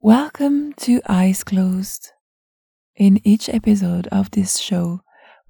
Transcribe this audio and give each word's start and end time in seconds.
Welcome 0.00 0.74
to 0.74 1.00
Eyes 1.08 1.42
Closed. 1.42 2.12
In 2.94 3.20
each 3.26 3.48
episode 3.48 4.06
of 4.12 4.30
this 4.30 4.60
show, 4.60 5.00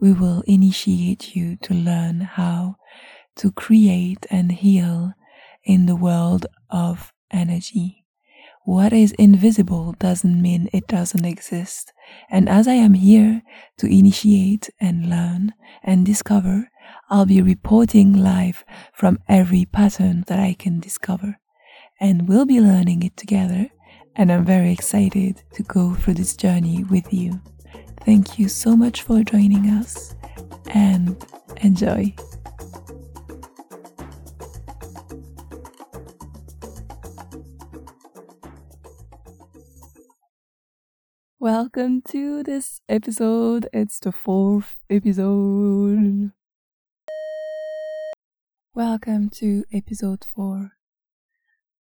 we 0.00 0.14
will 0.14 0.42
initiate 0.46 1.36
you 1.36 1.56
to 1.56 1.74
learn 1.74 2.22
how 2.22 2.76
to 3.36 3.52
create 3.52 4.24
and 4.30 4.50
heal 4.50 5.12
in 5.64 5.84
the 5.84 5.94
world 5.94 6.46
of 6.70 7.12
energy. 7.30 8.06
What 8.64 8.94
is 8.94 9.12
invisible 9.18 9.94
doesn't 9.98 10.40
mean 10.40 10.70
it 10.72 10.86
doesn't 10.86 11.26
exist. 11.26 11.92
And 12.30 12.48
as 12.48 12.66
I 12.66 12.72
am 12.72 12.94
here 12.94 13.42
to 13.76 13.86
initiate 13.86 14.70
and 14.80 15.10
learn 15.10 15.52
and 15.82 16.06
discover, 16.06 16.70
I'll 17.10 17.26
be 17.26 17.42
reporting 17.42 18.14
live 18.14 18.64
from 18.94 19.18
every 19.28 19.66
pattern 19.66 20.24
that 20.26 20.38
I 20.38 20.54
can 20.54 20.80
discover. 20.80 21.38
And 22.00 22.26
we'll 22.26 22.46
be 22.46 22.62
learning 22.62 23.02
it 23.02 23.14
together 23.16 23.72
and 24.16 24.32
I'm 24.32 24.44
very 24.44 24.72
excited 24.72 25.42
to 25.52 25.62
go 25.62 25.94
through 25.94 26.14
this 26.14 26.36
journey 26.36 26.84
with 26.84 27.12
you. 27.12 27.40
Thank 28.04 28.38
you 28.38 28.48
so 28.48 28.76
much 28.76 29.02
for 29.02 29.22
joining 29.22 29.70
us 29.70 30.14
and 30.70 31.24
enjoy. 31.58 32.14
Welcome 41.40 42.02
to 42.08 42.42
this 42.42 42.80
episode. 42.88 43.68
It's 43.72 44.00
the 44.00 44.12
fourth 44.12 44.76
episode. 44.90 46.32
Welcome 48.74 49.30
to 49.30 49.64
episode 49.72 50.24
four. 50.24 50.72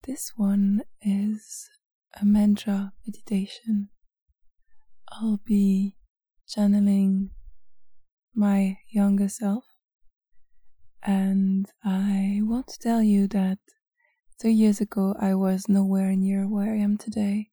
This 0.04 0.34
one 0.35 0.84
is 1.02 1.70
a 2.21 2.26
mantra 2.26 2.94
meditation. 3.05 3.89
I'll 5.09 5.39
be 5.45 5.95
channeling 6.48 7.32
my 8.34 8.77
younger 8.90 9.29
self, 9.29 9.65
and 11.04 11.70
I 11.84 12.40
want 12.43 12.68
to 12.68 12.79
tell 12.79 13.01
you 13.01 13.27
that 13.29 13.60
two 14.40 14.49
years 14.49 14.82
ago 14.82 15.15
I 15.20 15.35
was 15.35 15.70
nowhere 15.70 16.15
near 16.15 16.48
where 16.48 16.73
I 16.73 16.77
am 16.77 16.98
today. 16.98 17.49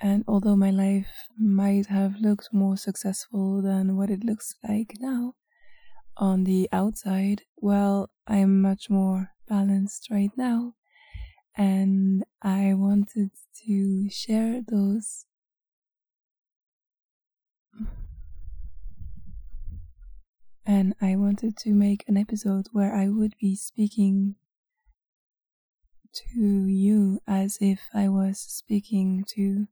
And 0.00 0.24
although 0.26 0.56
my 0.56 0.70
life 0.70 1.28
might 1.38 1.86
have 1.86 2.16
looked 2.20 2.48
more 2.52 2.76
successful 2.76 3.62
than 3.62 3.96
what 3.96 4.10
it 4.10 4.24
looks 4.24 4.54
like 4.66 4.94
now 5.00 5.34
on 6.16 6.44
the 6.44 6.68
outside, 6.72 7.42
well, 7.56 8.10
I'm 8.26 8.60
much 8.60 8.90
more 8.90 9.30
balanced 9.48 10.08
right 10.10 10.32
now 10.36 10.74
and 11.56 12.24
I 12.44 12.74
wanted 12.74 13.30
to 13.66 14.10
share 14.10 14.62
those. 14.66 15.26
And 20.66 20.94
I 21.00 21.14
wanted 21.14 21.56
to 21.58 21.72
make 21.72 22.04
an 22.08 22.16
episode 22.16 22.66
where 22.72 22.92
I 22.92 23.08
would 23.08 23.34
be 23.40 23.54
speaking 23.54 24.34
to 26.12 26.66
you 26.66 27.20
as 27.28 27.58
if 27.60 27.82
I 27.94 28.08
was 28.08 28.40
speaking 28.40 29.24
to 29.34 29.68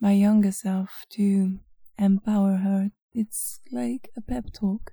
my 0.00 0.12
younger 0.12 0.52
self 0.52 1.04
to 1.10 1.58
empower 1.98 2.56
her. 2.56 2.92
It's 3.12 3.60
like 3.70 4.08
a 4.16 4.22
pep 4.22 4.52
talk, 4.54 4.92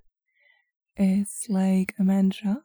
it's 0.97 1.47
like 1.47 1.93
a 1.97 2.03
mantra, 2.03 2.63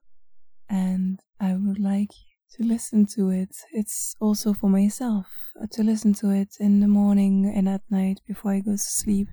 and 0.68 1.20
I 1.38 1.54
would 1.54 1.78
like 1.78 2.10
to 2.56 2.64
listen 2.64 3.06
to 3.14 3.30
it. 3.30 3.54
It's 3.72 4.14
also 4.20 4.52
for 4.52 4.68
myself 4.68 5.26
uh, 5.60 5.66
to 5.72 5.82
listen 5.82 6.14
to 6.14 6.30
it 6.30 6.56
in 6.58 6.80
the 6.80 6.88
morning 6.88 7.50
and 7.54 7.68
at 7.68 7.82
night 7.90 8.20
before 8.26 8.52
I 8.52 8.60
go 8.60 8.72
to 8.72 8.78
sleep, 8.78 9.28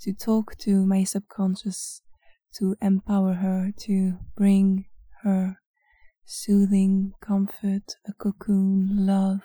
to 0.00 0.12
talk 0.12 0.56
to 0.58 0.84
my 0.84 1.04
subconscious, 1.04 2.02
to 2.58 2.76
empower 2.82 3.34
her, 3.34 3.72
to 3.80 4.18
bring 4.36 4.86
her 5.22 5.58
soothing 6.24 7.12
comfort, 7.20 7.94
a 8.06 8.12
cocoon, 8.12 9.06
love, 9.06 9.40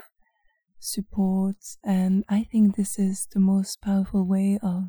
support. 0.80 1.58
And 1.84 2.24
I 2.28 2.48
think 2.52 2.76
this 2.76 2.98
is 2.98 3.28
the 3.32 3.40
most 3.40 3.82
powerful 3.82 4.28
way 4.28 4.60
of 4.64 4.86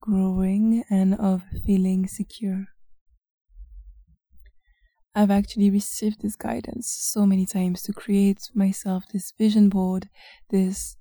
growing 0.00 0.84
and 0.88 1.14
of 1.14 1.42
feeling 1.64 2.06
secure. 2.06 2.66
I've 5.18 5.30
actually 5.30 5.70
received 5.70 6.20
this 6.20 6.36
guidance 6.36 6.90
so 6.90 7.24
many 7.24 7.46
times 7.46 7.80
to 7.84 7.94
create 7.94 8.50
myself 8.52 9.04
this 9.10 9.32
vision 9.38 9.70
board, 9.70 10.10
this 10.50 10.98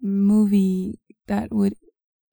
movie 0.00 1.00
that 1.26 1.52
would 1.52 1.74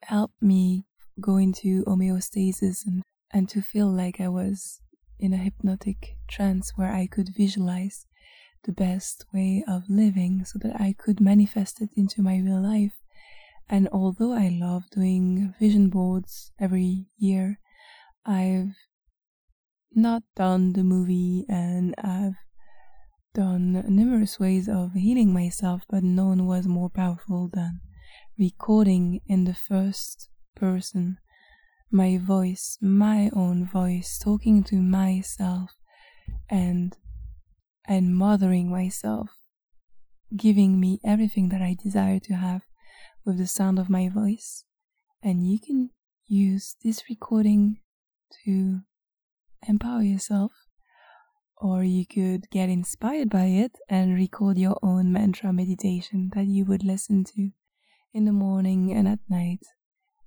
help 0.04 0.32
me 0.40 0.86
go 1.20 1.38
into 1.38 1.84
homeostasis 1.86 2.86
and, 2.86 3.02
and 3.32 3.50
to 3.50 3.64
feel 3.64 3.88
like 3.88 4.22
I 4.22 4.28
was 4.28 4.80
in 5.20 5.34
a 5.34 5.38
hypnotic 5.38 6.18
trance 6.28 6.74
where 6.76 6.94
I 6.94 7.08
could 7.08 7.30
visualize 7.36 8.06
the 8.66 8.72
best 8.72 9.26
way 9.34 9.64
of 9.68 9.90
living 9.90 10.46
so 10.46 10.60
that 10.60 10.80
I 10.80 10.94
could 10.96 11.20
manifest 11.20 11.82
it 11.82 11.90
into 11.96 12.22
my 12.22 12.38
real 12.38 12.62
life. 12.62 13.02
And 13.68 13.90
although 13.92 14.34
I 14.34 14.50
love 14.50 14.84
doing 14.92 15.56
vision 15.60 15.90
boards 15.90 16.52
every 16.60 17.08
year, 17.18 17.58
I've 18.24 18.76
not 19.96 20.24
done 20.36 20.74
the 20.74 20.84
movie 20.84 21.46
and 21.50 21.96
I've 21.98 22.36
done 23.34 23.84
numerous 23.88 24.40
ways 24.40 24.70
of 24.70 24.94
healing 24.94 25.34
myself, 25.34 25.84
but 25.90 26.04
none 26.04 26.46
was 26.46 26.68
more 26.68 26.90
powerful 26.90 27.50
than 27.52 27.82
recording 28.38 29.22
in 29.28 29.46
the 29.46 29.54
first 29.54 30.30
person 30.56 31.18
my 31.94 32.18
voice, 32.18 32.78
my 32.82 33.30
own 33.34 33.66
voice, 33.66 34.18
talking 34.18 34.64
to 34.64 34.78
myself 34.78 35.72
and 36.50 36.98
and 37.86 38.16
mothering 38.16 38.72
myself, 38.72 39.30
giving 40.36 40.80
me 40.80 41.00
everything 41.06 41.50
that 41.50 41.62
I 41.62 41.76
desire 41.82 42.20
to 42.22 42.34
have 42.34 42.62
with 43.26 43.38
the 43.38 43.46
sound 43.46 43.78
of 43.78 43.90
my 43.90 44.10
voice. 44.10 44.66
And 45.22 45.46
you 45.46 45.60
can 45.60 45.92
use 46.26 46.76
this 46.84 47.04
recording 47.10 47.82
to 48.44 48.80
empower 49.68 50.02
yourself. 50.02 50.52
Or 51.58 51.84
you 51.84 52.06
could 52.06 52.50
get 52.52 52.70
inspired 52.70 53.30
by 53.30 53.46
it 53.46 53.72
and 53.90 54.16
record 54.16 54.58
your 54.58 54.78
own 54.84 55.14
mantra 55.14 55.54
meditation 55.54 56.32
that 56.36 56.46
you 56.46 56.66
would 56.66 56.84
listen 56.84 57.24
to 57.36 57.52
in 58.14 58.26
the 58.26 58.34
morning 58.34 58.92
and 58.92 59.08
at 59.08 59.20
night. 59.30 59.66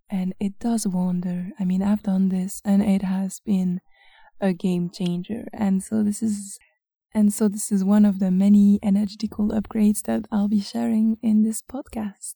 And 0.08 0.34
it 0.41 0.58
does 0.58 0.86
wonder. 0.86 1.50
I 1.58 1.64
mean, 1.64 1.82
I've 1.82 2.02
done 2.02 2.30
this 2.30 2.62
and 2.64 2.82
it 2.82 3.02
has 3.02 3.41
been 3.41 3.80
a 4.41 4.52
game 4.52 4.91
changer. 4.91 5.47
And 5.53 5.82
so 5.82 6.03
this 6.03 6.22
is 6.22 6.58
and 7.16 7.32
so 7.32 7.48
this 7.48 7.72
is 7.72 7.82
one 7.82 8.04
of 8.04 8.18
the 8.18 8.30
many 8.30 8.78
energetical 8.82 9.48
upgrades 9.48 10.03
that 10.03 10.26
I'll 10.30 10.48
be 10.48 10.60
sharing 10.60 11.16
in 11.22 11.44
this 11.44 11.62
podcast. 11.62 12.34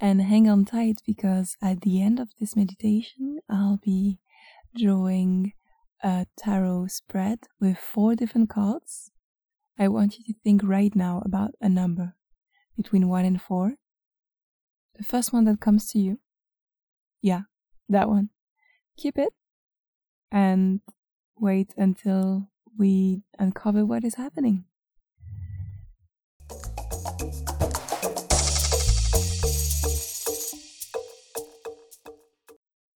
And 0.00 0.22
hang 0.22 0.48
on 0.48 0.64
tight 0.64 1.02
because 1.06 1.56
at 1.62 1.82
the 1.82 2.00
end 2.00 2.18
of 2.18 2.28
this 2.40 2.56
meditation, 2.56 3.40
I'll 3.50 3.78
be 3.84 4.18
drawing 4.74 5.52
a 6.02 6.26
tarot 6.36 6.86
spread 6.88 7.40
with 7.60 7.78
four 7.78 8.14
different 8.14 8.48
cards, 8.50 9.10
I 9.78 9.88
want 9.88 10.18
you 10.18 10.24
to 10.24 10.38
think 10.42 10.62
right 10.64 10.94
now 10.94 11.22
about 11.24 11.54
a 11.60 11.68
number 11.68 12.14
between 12.76 13.08
1 13.08 13.24
and 13.24 13.40
4. 13.40 13.74
The 14.96 15.04
first 15.04 15.32
one 15.32 15.44
that 15.44 15.60
comes 15.60 15.90
to 15.92 15.98
you. 15.98 16.18
Yeah, 17.22 17.42
that 17.88 18.08
one. 18.08 18.30
Keep 18.96 19.18
it 19.18 19.32
and 20.30 20.80
wait 21.38 21.72
until 21.76 22.50
we 22.76 23.22
uncover 23.38 23.84
what 23.84 24.04
is 24.04 24.14
happening. 24.16 24.64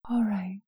All 0.08 0.25
right. 0.25 0.60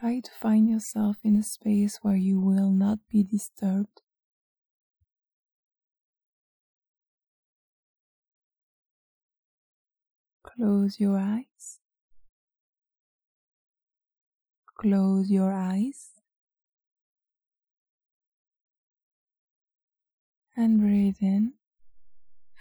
Try 0.00 0.20
to 0.20 0.30
find 0.40 0.66
yourself 0.66 1.16
in 1.22 1.36
a 1.36 1.42
space 1.42 1.98
where 2.00 2.16
you 2.16 2.40
will 2.40 2.70
not 2.70 3.00
be 3.12 3.22
disturbed. 3.22 4.00
Close 10.42 10.98
your 10.98 11.18
eyes. 11.18 11.80
Close 14.78 15.30
your 15.30 15.52
eyes. 15.52 16.12
And 20.56 20.80
breathe 20.80 21.16
in 21.20 21.52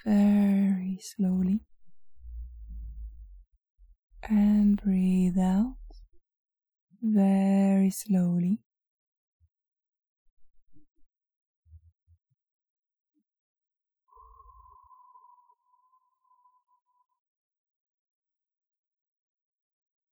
very 0.06 1.00
slowly. 1.02 1.62
And 4.24 4.76
breathe 4.76 5.40
out 5.40 5.79
very 7.01 7.90
slowly. 7.92 8.60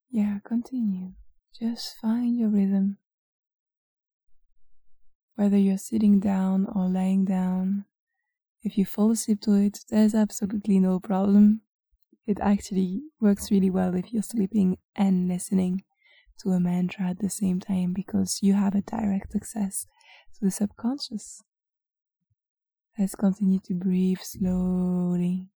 Yeah, 0.10 0.40
continue. 0.44 1.14
Just 1.58 1.96
find 2.02 2.36
your 2.38 2.50
rhythm. 2.50 2.98
Whether 5.36 5.58
you're 5.58 5.78
sitting 5.78 6.20
down 6.20 6.66
or 6.66 6.90
laying 6.90 7.24
down, 7.24 7.86
if 8.64 8.78
you 8.78 8.86
fall 8.86 9.12
asleep 9.12 9.42
to 9.42 9.54
it, 9.56 9.86
there's 9.90 10.16
absolutely 10.16 10.80
no 10.80 11.00
problem. 11.00 11.62
It 12.28 12.40
actually 12.42 13.04
works 13.20 13.52
really 13.52 13.70
well 13.72 13.96
if 13.96 14.14
you're 14.14 14.24
sleeping 14.24 14.78
and 14.96 15.28
listening 15.28 15.84
to 16.40 16.52
a 16.52 16.60
mantra 16.60 17.10
at 17.10 17.20
the 17.20 17.30
same 17.30 17.60
time 17.60 17.94
because 17.94 18.40
you 18.42 18.54
have 18.54 18.76
a 18.76 18.82
direct 18.82 19.36
access 19.36 19.88
to 20.36 20.46
the 20.46 20.52
subconscious. 20.52 21.44
Let's 22.98 23.16
continue 23.16 23.60
to 23.66 23.74
breathe 23.74 24.20
slowly. 24.22 25.50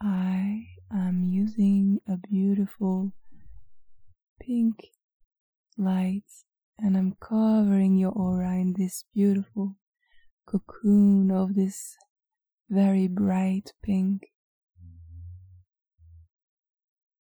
I 0.00 0.66
am 0.92 1.24
using 1.24 2.00
a 2.08 2.16
beautiful 2.16 3.12
pink 4.40 4.86
light 5.76 6.24
and 6.78 6.96
I'm 6.96 7.16
covering 7.20 7.96
your 7.96 8.12
aura 8.12 8.54
in 8.54 8.74
this 8.76 9.04
beautiful 9.14 9.76
cocoon 10.46 11.30
of 11.30 11.54
this 11.54 11.96
very 12.68 13.06
bright 13.08 13.72
pink. 13.82 14.32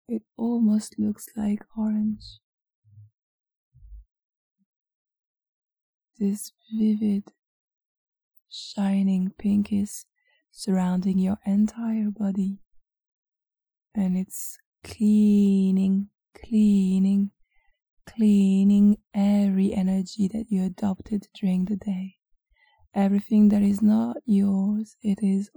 It 0.08 0.24
almost 0.38 0.98
looks 0.98 1.28
like 1.36 1.64
orange. 1.78 2.40
This 6.18 6.52
vivid, 6.74 7.24
shining 8.50 9.32
pink 9.38 9.72
is 9.72 10.06
surrounding 10.52 11.20
your 11.20 11.38
entire 11.46 12.10
body 12.10 12.60
and 13.94 14.18
it's 14.18 14.58
cleaning, 14.84 16.10
cleaning, 16.34 17.32
cleaning 18.06 18.98
every 19.14 19.74
energy 19.74 20.28
that 20.30 20.46
you 20.50 20.64
adopted 20.64 21.28
during 21.40 21.66
the 21.66 21.76
day. 21.76 22.16
Everything 22.94 23.50
that 23.50 23.62
is 23.62 23.82
not 23.82 24.18
yours, 24.26 24.96
it 25.02 25.20
is 25.22 25.50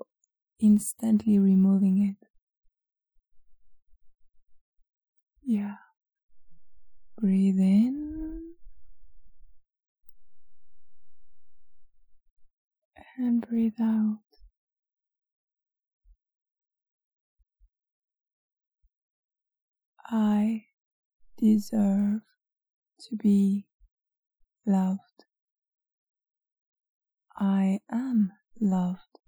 instantly 0.58 1.38
removing 1.38 2.16
it. 2.20 2.29
Yeah. 5.50 5.78
Breathe 7.18 7.58
in 7.58 8.54
and 13.18 13.44
breathe 13.44 13.80
out. 13.82 14.18
I 20.06 20.66
deserve 21.36 22.20
to 23.08 23.16
be 23.16 23.66
loved. 24.64 25.24
I 27.36 27.80
am 27.90 28.30
loved. 28.60 29.18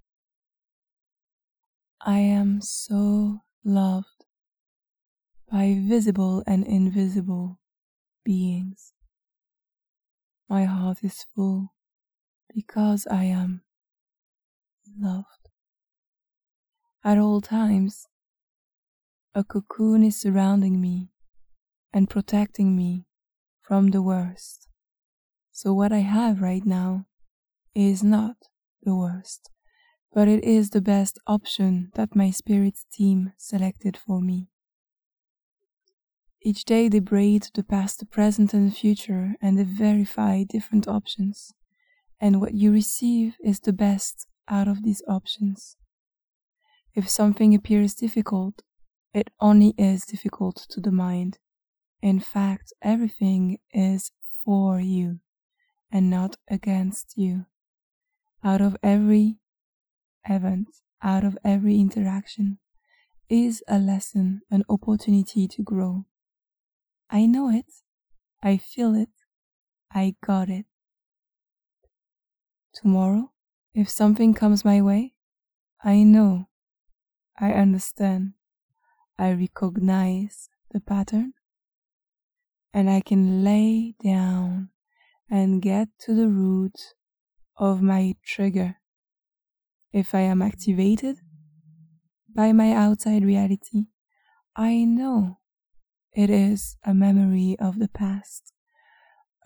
I 2.01 2.19
am 2.19 2.61
so 2.61 3.41
loved 3.65 4.12
by 5.53 5.77
visible 5.79 6.43
and 6.47 6.67
invisible 6.67 7.61
beings. 8.25 8.95
My 10.49 10.65
heart 10.65 11.05
is 11.05 11.27
full 11.35 11.75
because 12.55 13.07
I 13.07 13.25
am 13.25 13.63
loved. 14.99 15.51
At 17.05 17.19
all 17.19 17.43
times, 17.43 18.07
a 19.35 19.45
cocoon 19.45 20.03
is 20.03 20.19
surrounding 20.19 20.81
me 20.81 21.11
and 21.93 22.09
protecting 22.09 22.75
me 22.75 23.05
from 23.61 23.91
the 23.91 24.01
worst. 24.01 24.69
So, 25.51 25.75
what 25.75 25.93
I 25.93 25.99
have 25.99 26.41
right 26.41 26.65
now 26.65 27.05
is 27.75 28.03
not 28.03 28.37
the 28.83 28.95
worst, 28.95 29.51
but 30.15 30.29
it 30.29 30.45
is 30.45 30.71
the 30.71 30.81
best 30.81 31.19
option 31.27 31.91
that 31.95 32.17
my 32.17 32.31
spirit 32.31 32.79
team 32.91 33.33
selected 33.37 33.99
for 33.99 34.23
me. 34.23 34.52
Each 36.45 36.65
day 36.65 36.89
they 36.89 36.99
braid 36.99 37.49
the 37.55 37.63
past, 37.63 38.01
the 38.01 38.07
present, 38.07 38.53
and 38.53 38.69
the 38.69 38.75
future, 38.75 39.37
and 39.41 39.57
they 39.57 39.63
verify 39.63 40.43
different 40.43 40.89
options. 40.89 41.53
And 42.21 42.41
what 42.41 42.55
you 42.55 42.73
receive 42.73 43.37
is 43.45 43.61
the 43.61 43.73
best 43.73 44.27
out 44.49 44.67
of 44.67 44.83
these 44.83 45.03
options. 45.09 45.77
If 46.95 47.09
something 47.09 47.55
appears 47.55 47.95
difficult, 47.95 48.63
it 49.15 49.31
only 49.41 49.73
is 49.79 50.05
difficult 50.05 50.57
to 50.71 50.81
the 50.81 50.91
mind. 50.91 51.39
In 52.01 52.19
fact, 52.19 52.73
everything 52.83 53.59
is 53.73 54.11
for 54.45 54.81
you 54.81 55.21
and 55.93 56.11
not 56.11 56.37
against 56.51 57.15
you. 57.17 57.47
Out 58.43 58.61
of 58.61 58.77
every 58.83 59.39
event, 60.29 60.69
out 61.03 61.23
of 61.23 61.39
every 61.45 61.79
interaction, 61.79 62.59
is 63.29 63.63
a 63.69 63.79
lesson, 63.79 64.43
an 64.51 64.65
opportunity 64.69 65.47
to 65.47 65.63
grow. 65.63 66.05
I 67.13 67.27
know 67.27 67.51
it. 67.51 67.67
I 68.43 68.57
feel 68.57 68.95
it. 68.95 69.11
I 69.93 70.17
got 70.25 70.49
it. 70.49 70.65
Tomorrow, 72.73 73.33
if 73.75 73.91
something 73.91 74.33
comes 74.33 74.65
my 74.65 74.81
way, 74.81 75.13
I 75.85 76.05
know. 76.05 76.49
I 77.39 77.53
understand. 77.53 78.33
I 79.19 79.33
recognize 79.33 80.49
the 80.71 80.81
pattern 80.81 81.35
and 82.73 82.89
I 82.89 83.03
can 83.03 83.45
lay 83.45 83.95
down 84.03 84.71
and 85.31 85.61
get 85.61 85.89
to 86.01 86.15
the 86.15 86.29
root 86.29 86.95
of 87.59 87.83
my 87.83 88.15
trigger. 88.25 88.77
If 89.93 90.15
I 90.15 90.21
am 90.21 90.41
activated 90.41 91.19
by 92.35 92.53
my 92.53 92.73
outside 92.73 93.23
reality, 93.23 93.89
I 94.57 94.85
know 94.85 95.42
it 96.15 96.31
is 96.31 96.77
a 96.85 96.93
memory 96.95 97.57
of 97.59 97.79
the 97.79 97.89
past, 97.89 98.53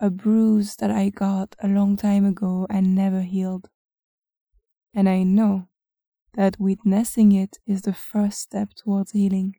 a 0.01 0.09
bruise 0.09 0.75
that 0.77 0.91
I 0.91 1.09
got 1.09 1.55
a 1.61 1.67
long 1.67 1.95
time 1.97 2.25
ago 2.25 2.67
and 2.69 2.93
never 2.95 3.21
healed. 3.21 3.69
And 4.93 5.07
I 5.07 5.23
know 5.23 5.67
that 6.33 6.59
witnessing 6.59 7.31
it 7.31 7.57
is 7.65 7.83
the 7.83 7.93
first 7.93 8.39
step 8.39 8.69
towards 8.75 9.11
healing. 9.11 9.55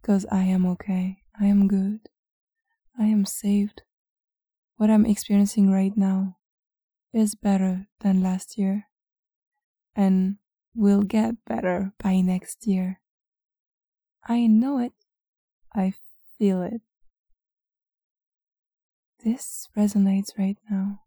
Because 0.00 0.26
I 0.30 0.44
am 0.44 0.66
okay, 0.66 1.18
I 1.38 1.46
am 1.46 1.68
good, 1.68 2.08
I 2.98 3.04
am 3.04 3.24
saved. 3.24 3.82
What 4.76 4.90
I'm 4.90 5.06
experiencing 5.06 5.70
right 5.70 5.96
now 5.96 6.38
is 7.12 7.34
better 7.34 7.86
than 8.00 8.22
last 8.22 8.56
year 8.56 8.86
and 9.94 10.36
will 10.74 11.02
get 11.02 11.44
better 11.44 11.92
by 12.02 12.20
next 12.20 12.66
year. 12.66 13.00
I 14.24 14.46
know 14.46 14.78
it, 14.78 14.92
I 15.74 15.94
feel 16.38 16.62
it. 16.62 16.80
This 19.24 19.68
resonates 19.76 20.38
right 20.38 20.56
now. 20.70 21.00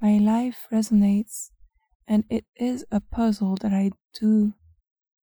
My 0.00 0.18
life 0.18 0.66
resonates 0.72 1.50
and 2.06 2.24
it 2.30 2.44
is 2.56 2.84
a 2.90 3.00
puzzle 3.00 3.56
that 3.60 3.72
I 3.72 3.90
do 4.18 4.54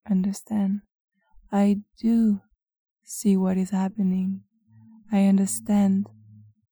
understand. 0.10 0.82
I 1.52 1.82
do 2.00 2.42
see 3.04 3.36
what 3.38 3.58
is 3.58 3.72
happening. 3.72 4.44
I 5.12 5.26
understand 5.26 6.08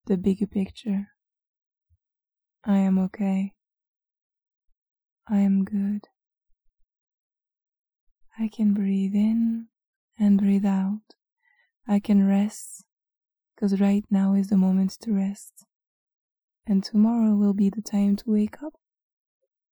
the 0.06 0.18
bigger 0.18 0.48
picture. 0.48 1.08
I 2.64 2.78
am 2.78 3.00
okay. 3.00 3.54
I 5.28 5.40
am 5.40 5.64
good. 5.64 6.08
I 8.38 8.50
can 8.50 8.74
breathe 8.74 9.16
in 9.16 9.68
and 10.20 10.38
breathe 10.38 10.66
out. 10.66 11.02
I 11.88 12.00
can 12.00 12.28
rest 12.28 12.86
because 13.56 13.80
right 13.80 14.04
now 14.10 14.34
is 14.34 14.48
the 14.48 14.58
moment 14.58 14.98
to 15.02 15.14
rest. 15.14 15.66
And 16.66 16.84
tomorrow 16.84 17.36
will 17.36 17.54
be 17.54 17.70
the 17.70 17.82
time 17.82 18.16
to 18.18 18.32
wake 18.32 18.62
up 18.64 18.74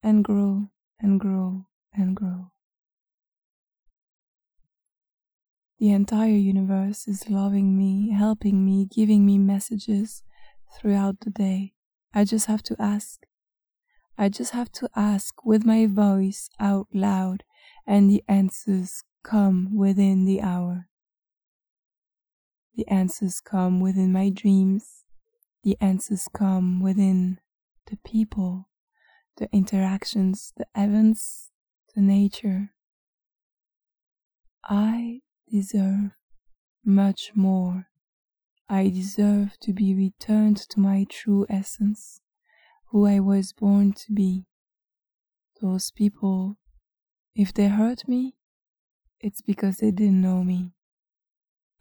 and 0.03 0.23
grow 0.23 0.69
and 0.99 1.19
grow 1.19 1.65
and 1.93 2.15
grow. 2.15 2.51
The 5.79 5.89
entire 5.89 6.29
universe 6.29 7.07
is 7.07 7.29
loving 7.29 7.77
me, 7.77 8.11
helping 8.11 8.63
me, 8.63 8.85
giving 8.85 9.25
me 9.25 9.37
messages 9.37 10.23
throughout 10.77 11.19
the 11.21 11.31
day. 11.31 11.73
I 12.13 12.25
just 12.25 12.45
have 12.45 12.63
to 12.63 12.75
ask. 12.79 13.23
I 14.17 14.29
just 14.29 14.51
have 14.51 14.71
to 14.73 14.89
ask 14.95 15.43
with 15.43 15.65
my 15.65 15.87
voice 15.87 16.49
out 16.59 16.87
loud, 16.93 17.43
and 17.87 18.09
the 18.09 18.23
answers 18.27 19.03
come 19.23 19.75
within 19.75 20.25
the 20.25 20.41
hour. 20.41 20.87
The 22.75 22.87
answers 22.87 23.39
come 23.39 23.79
within 23.79 24.11
my 24.11 24.29
dreams. 24.29 25.03
The 25.63 25.77
answers 25.79 26.27
come 26.33 26.81
within 26.81 27.39
the 27.85 27.97
people 27.97 28.67
the 29.37 29.49
interactions, 29.51 30.53
the 30.57 30.65
events, 30.75 31.49
the 31.95 32.01
nature. 32.01 32.71
I 34.63 35.21
deserve 35.51 36.11
much 36.85 37.31
more. 37.35 37.87
I 38.69 38.89
deserve 38.89 39.57
to 39.61 39.73
be 39.73 39.93
returned 39.93 40.57
to 40.69 40.79
my 40.79 41.05
true 41.09 41.45
essence, 41.49 42.21
who 42.87 43.05
I 43.05 43.19
was 43.19 43.53
born 43.53 43.93
to 43.93 44.11
be. 44.13 44.45
Those 45.61 45.91
people, 45.91 46.57
if 47.35 47.53
they 47.53 47.67
hurt 47.67 48.07
me, 48.07 48.35
it's 49.19 49.41
because 49.41 49.77
they 49.77 49.91
didn't 49.91 50.21
know 50.21 50.43
me. 50.43 50.73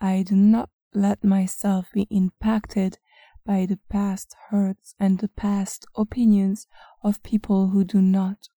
I 0.00 0.22
do 0.22 0.34
not 0.34 0.70
let 0.94 1.25
myself 1.25 1.88
be 1.92 2.06
impacted 2.11 2.99
by 3.44 3.66
the 3.66 3.78
past 3.88 4.37
hurts 4.50 4.94
and 5.00 5.18
the 5.18 5.28
past 5.28 5.87
opinions 5.96 6.66
of 7.02 7.22
people 7.22 7.68
who 7.68 7.84
do 7.84 8.00
not 8.00 8.49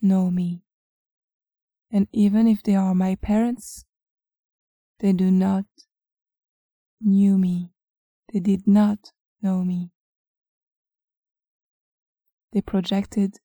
know 0.00 0.30
me. 0.30 0.62
And 1.90 2.06
even 2.12 2.46
if 2.46 2.62
they 2.62 2.74
are 2.74 2.94
my 2.94 3.14
parents, 3.16 3.84
they 5.00 5.12
do 5.12 5.30
not 5.30 5.64
knew 7.00 7.38
me. 7.38 7.72
They 8.32 8.40
did 8.40 8.66
not 8.66 9.12
know 9.40 9.64
me. 9.64 9.92
They 12.52 12.60
projected 12.60 13.36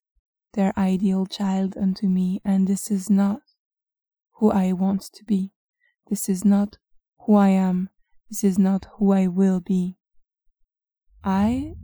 their 0.52 0.72
ideal 0.78 1.26
child 1.26 1.76
unto 1.76 2.08
me, 2.08 2.40
and 2.44 2.66
this 2.66 2.90
is 2.90 3.10
not 3.10 3.40
who 4.34 4.50
I 4.50 4.72
want 4.72 5.02
to 5.14 5.24
be. 5.24 5.52
This 6.08 6.28
is 6.28 6.44
not 6.44 6.78
who 7.20 7.34
I 7.34 7.48
am. 7.48 7.90
This 8.34 8.42
is 8.42 8.58
not 8.58 8.88
who 8.98 9.12
I 9.12 9.28
will 9.28 9.60
be. 9.60 9.96
I, 11.22 11.74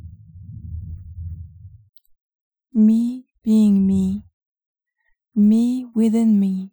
me 2.75 3.27
being 3.45 3.87
me, 3.87 4.25
me 5.33 5.87
within 5.95 6.41
me, 6.41 6.73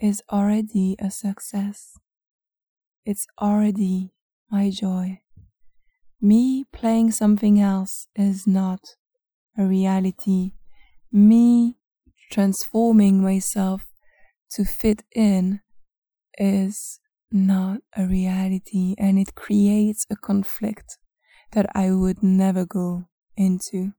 is 0.00 0.20
already 0.32 0.96
a 0.98 1.12
success. 1.12 1.96
It's 3.04 3.28
already 3.40 4.14
my 4.50 4.68
joy. 4.70 5.20
Me 6.20 6.64
playing 6.72 7.12
something 7.12 7.60
else 7.60 8.08
is 8.16 8.48
not 8.48 8.96
a 9.56 9.64
reality. 9.64 10.54
Me 11.12 11.76
transforming 12.32 13.22
myself 13.22 13.92
to 14.50 14.64
fit 14.64 15.04
in 15.14 15.60
is 16.36 16.98
not 17.32 17.80
a 17.96 18.06
reality 18.06 18.94
and 18.98 19.18
it 19.18 19.34
creates 19.34 20.06
a 20.10 20.16
conflict 20.16 20.98
that 21.52 21.66
I 21.74 21.90
would 21.90 22.22
never 22.22 22.64
go 22.64 23.08
into. 23.36 23.92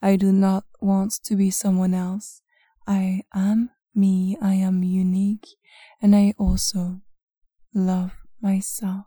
I 0.00 0.16
do 0.16 0.32
not 0.32 0.64
want 0.80 1.12
to 1.24 1.36
be 1.36 1.50
someone 1.50 1.94
else. 1.94 2.42
I 2.86 3.22
am 3.34 3.70
me, 3.94 4.36
I 4.40 4.54
am 4.54 4.82
unique, 4.82 5.46
and 6.00 6.14
I 6.14 6.34
also 6.38 7.00
love 7.74 8.12
myself. 8.40 9.06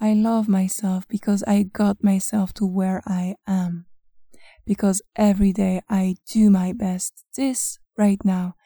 I 0.00 0.12
love 0.12 0.48
myself 0.48 1.06
because 1.08 1.42
I 1.46 1.62
got 1.62 2.02
myself 2.02 2.52
to 2.54 2.66
where 2.66 3.02
I 3.06 3.36
am. 3.46 3.86
Because 4.66 5.00
every 5.14 5.52
day 5.52 5.80
I 5.88 6.16
do 6.28 6.50
my 6.50 6.72
best. 6.72 7.24
This 7.36 7.78
right 7.96 8.22
now 8.24 8.56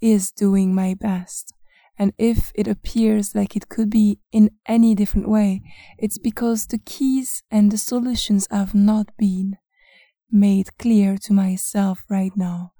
is 0.00 0.32
doing 0.32 0.74
my 0.74 0.94
best. 0.94 1.52
And 1.98 2.12
if 2.16 2.50
it 2.54 2.66
appears 2.66 3.34
like 3.34 3.56
it 3.56 3.68
could 3.68 3.90
be 3.90 4.20
in 4.32 4.50
any 4.66 4.94
different 4.94 5.28
way, 5.28 5.62
it's 5.98 6.18
because 6.18 6.66
the 6.66 6.78
keys 6.78 7.42
and 7.50 7.70
the 7.70 7.78
solutions 7.78 8.46
have 8.50 8.74
not 8.74 9.10
been 9.18 9.58
made 10.30 10.78
clear 10.78 11.18
to 11.18 11.32
myself 11.32 12.04
right 12.08 12.32
now. 12.36 12.72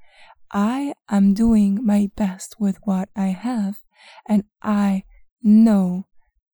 I 0.53 0.95
am 1.09 1.35
doing 1.35 1.79
my 1.85 2.11
best 2.17 2.57
with 2.59 2.79
what 2.85 3.09
I 3.15 3.29
have, 3.29 3.83
and 4.29 4.45
I 4.63 5.05
know 5.43 6.07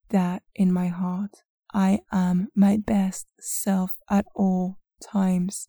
that 0.09 0.43
in 0.55 0.71
my 0.71 0.87
heart. 0.87 1.43
I 1.73 1.99
am 2.11 2.47
my 2.55 2.77
best 2.77 3.27
self 3.39 3.97
at 4.09 4.25
all 4.35 4.79
times. 5.01 5.67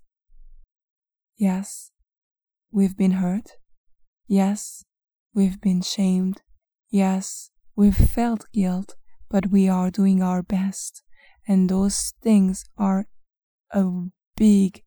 Yes, 1.36 1.90
we've 2.70 2.96
been 2.96 3.12
hurt. 3.12 3.52
Yes, 4.26 4.84
we've 5.34 5.60
been 5.60 5.82
shamed. 5.82 6.42
Yes, 6.90 7.50
we've 7.76 7.96
felt 7.96 8.46
guilt, 8.52 8.96
but 9.30 9.50
we 9.50 9.68
are 9.68 9.90
doing 9.90 10.22
our 10.22 10.42
best. 10.42 11.02
And 11.46 11.68
those 11.68 12.14
things 12.22 12.64
are 12.76 13.06
a 13.72 13.84
big 14.36 14.82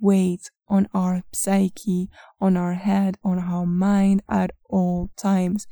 weight 0.00 0.50
on 0.68 0.88
our 0.92 1.22
psyche, 1.32 2.10
on 2.40 2.56
our 2.56 2.74
head, 2.74 3.16
on 3.24 3.38
our 3.38 3.66
mind 3.66 4.22
at 4.28 4.50
all 4.68 5.10
times. 5.16 5.66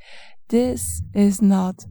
This 0.49 1.03
is 1.15 1.43
not 1.43 1.85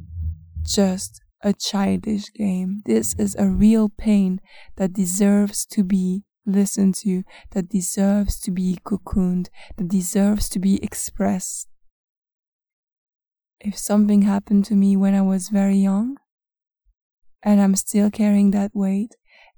just 0.64 1.22
a 1.42 1.54
childish 1.54 2.34
game. 2.34 2.82
This 2.86 3.14
is 3.20 3.36
a 3.36 3.48
real 3.48 3.90
pain 3.90 4.42
that 4.78 4.94
deserves 4.94 5.66
to 5.68 5.84
be 5.84 6.24
listened 6.46 6.96
to, 6.96 7.24
that 7.52 7.70
deserves 7.70 8.40
to 8.42 8.52
be 8.52 8.80
cocooned, 8.84 9.48
that 9.78 9.88
deserves 9.88 10.50
to 10.50 10.60
be 10.60 10.84
expressed. 10.84 11.68
If 13.66 13.80
something 13.80 14.22
happened 14.22 14.64
to 14.66 14.76
me 14.76 14.96
when 14.96 15.16
I 15.16 15.24
was 15.24 15.50
very 15.50 15.78
young, 15.78 16.18
and 17.42 17.60
I'm 17.60 17.76
still 17.76 18.12
carrying 18.12 18.52
that 18.52 18.76
weight, 18.76 19.16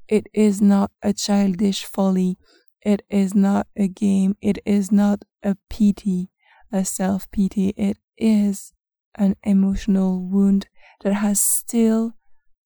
it 0.07 0.27
is 0.33 0.61
not 0.61 0.91
a 1.03 1.11
childish 1.11 1.83
folly. 1.83 2.37
It 2.81 3.01
is 3.09 3.35
not 3.35 3.67
a 3.75 3.89
game. 3.89 4.37
It 4.41 4.59
is 4.65 4.93
not 4.93 5.23
a 5.43 5.57
pity, 5.69 6.29
a 6.71 6.85
self 6.85 7.29
pity. 7.31 7.73
It 7.75 7.97
is 8.17 8.71
an 9.15 9.35
emotional 9.43 10.25
wound 10.25 10.67
that 11.01 11.15
has 11.15 11.41
still 11.41 12.15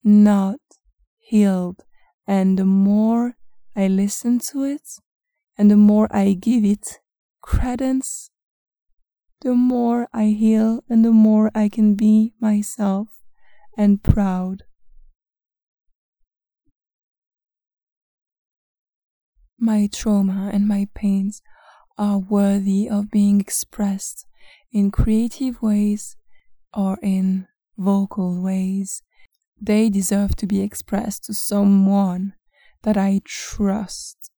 not 0.03 0.59
healed. 1.17 1.83
And 2.27 2.59
the 2.59 2.65
more 2.65 3.35
I 3.75 3.87
listen 3.87 4.37
to 4.51 4.63
it 4.63 4.87
and 5.57 5.71
the 5.71 5.77
more 5.77 6.07
I 6.11 6.33
give 6.33 6.63
it 6.63 6.99
credence, 7.41 8.30
the 9.41 9.53
more 9.55 10.07
I 10.13 10.25
heal 10.27 10.83
and 10.89 11.03
the 11.03 11.11
more 11.11 11.51
I 11.53 11.67
can 11.67 11.95
be 11.95 12.33
myself 12.39 13.07
and 13.77 14.01
proud. 14.01 14.63
My 19.59 19.87
trauma 19.91 20.49
and 20.53 20.67
my 20.67 20.87
pains 20.95 21.41
are 21.97 22.19
worthy 22.19 22.89
of 22.89 23.11
being 23.11 23.39
expressed 23.39 24.25
in 24.71 24.89
creative 24.91 25.61
ways 25.61 26.15
or 26.75 26.97
in 27.01 27.47
vocal 27.77 28.41
ways. 28.41 29.03
They 29.59 29.89
deserve 29.89 30.35
to 30.37 30.47
be 30.47 30.61
expressed 30.61 31.25
to 31.25 31.33
someone 31.33 32.33
that 32.83 32.97
I 32.97 33.21
trust, 33.23 34.31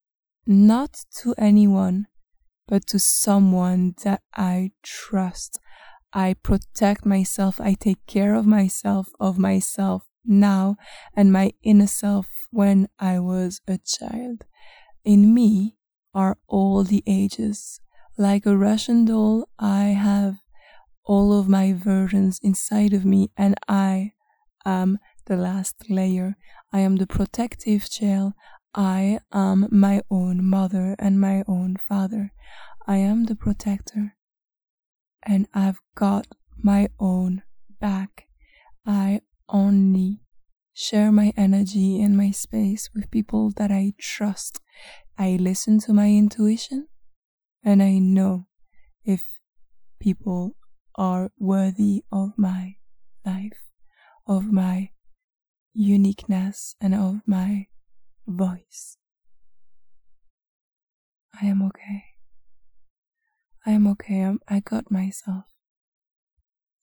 not 0.45 0.97
to 1.21 1.33
anyone, 1.37 2.07
but 2.67 2.87
to 2.87 2.99
someone 2.99 3.95
that 4.03 4.21
I 4.35 4.71
trust. 4.83 5.59
I 6.13 6.35
protect 6.43 7.05
myself, 7.05 7.59
I 7.59 7.73
take 7.73 8.05
care 8.05 8.35
of 8.35 8.45
myself, 8.45 9.09
of 9.19 9.39
myself 9.39 10.03
now, 10.25 10.75
and 11.15 11.33
my 11.33 11.53
inner 11.63 11.87
self 11.87 12.47
when 12.51 12.87
I 12.99 13.19
was 13.19 13.61
a 13.67 13.79
child. 13.79 14.45
In 15.03 15.33
me 15.33 15.77
are 16.13 16.37
all 16.47 16.83
the 16.83 17.03
ages. 17.07 17.79
Like 18.17 18.45
a 18.45 18.55
Russian 18.55 19.05
doll, 19.05 19.49
I 19.57 19.85
have 19.85 20.35
all 21.03 21.37
of 21.37 21.49
my 21.49 21.73
versions 21.73 22.39
inside 22.41 22.93
of 22.93 23.03
me, 23.03 23.31
and 23.35 23.55
I 23.67 24.13
am 24.65 24.99
the 25.25 25.35
last 25.35 25.89
layer. 25.89 26.37
I 26.71 26.79
am 26.79 26.97
the 26.97 27.07
protective 27.07 27.87
shell. 27.91 28.35
I 28.75 29.19
am 29.31 29.67
my 29.71 30.01
own 30.09 30.43
mother 30.43 30.95
and 30.97 31.21
my 31.21 31.43
own 31.47 31.77
father. 31.77 32.31
I 32.87 32.97
am 32.97 33.25
the 33.25 33.35
protector. 33.35 34.15
And 35.25 35.47
I've 35.53 35.79
got 35.95 36.27
my 36.57 36.89
own 36.99 37.43
back. 37.79 38.27
I 38.85 39.21
only 39.47 40.21
share 40.73 41.11
my 41.11 41.33
energy 41.37 42.01
and 42.01 42.17
my 42.17 42.31
space 42.31 42.89
with 42.95 43.11
people 43.11 43.51
that 43.57 43.71
I 43.71 43.93
trust. 43.99 44.59
I 45.17 45.37
listen 45.39 45.79
to 45.81 45.93
my 45.93 46.07
intuition 46.09 46.87
and 47.63 47.81
I 47.83 47.99
know 47.99 48.47
if 49.05 49.23
people 49.99 50.57
are 50.95 51.31
worthy 51.37 52.03
of 52.11 52.31
my 52.37 52.75
life, 53.25 53.61
of 54.27 54.51
my 54.51 54.89
uniqueness, 55.73 56.75
and 56.81 56.93
of 56.93 57.21
my 57.25 57.67
voice. 58.27 58.97
I 61.41 61.47
am 61.47 61.61
okay. 61.63 62.03
I 63.65 63.71
am 63.71 63.87
okay. 63.87 64.21
I'm, 64.21 64.39
I 64.47 64.59
got 64.59 64.91
myself. 64.91 65.45